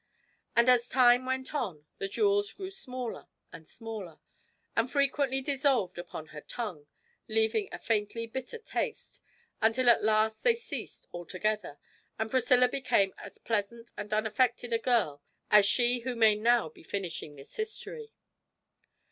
[0.55, 4.19] And as time went on the jewels grew smaller and smaller,
[4.75, 6.87] and frequently dissolved upon her tongue,
[7.27, 9.21] leaving a faintly bitter taste,
[9.61, 11.77] until at last they ceased altogether
[12.17, 16.81] and Priscilla became as pleasant and unaffected a girl as she who may now be
[16.81, 18.11] finishing this history.